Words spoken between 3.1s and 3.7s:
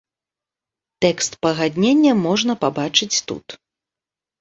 тут.